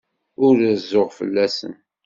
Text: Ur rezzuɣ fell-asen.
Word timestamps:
Ur 0.45 0.53
rezzuɣ 0.61 1.09
fell-asen. 1.17 1.73